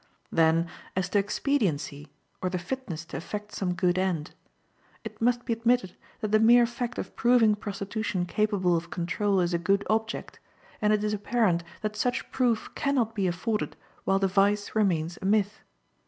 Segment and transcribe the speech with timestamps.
[0.31, 2.07] Then, as to expediency,
[2.41, 4.33] or the fitness to effect some good end.
[5.03, 9.53] It must be admitted that the mere fact of proving prostitution capable of control is
[9.53, 10.39] a good object,
[10.81, 15.19] and it is apparent that such proof can not be afforded while the vice remains
[15.21, 15.61] a myth.